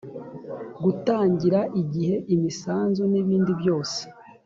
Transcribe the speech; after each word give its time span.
gutangira 0.83 1.59
igihe 1.81 2.15
imisanzu 2.35 3.03
n 3.11 3.13
ibindi 3.21 3.51
byose 3.61 4.01